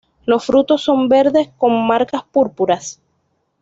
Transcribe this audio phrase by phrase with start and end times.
[0.25, 2.99] Los frutos son verdes con marcas púrpuras.